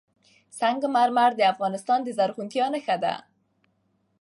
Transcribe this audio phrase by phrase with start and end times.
[0.59, 3.13] سنگ مرمر د افغانستان د زرغونتیا نښه ده.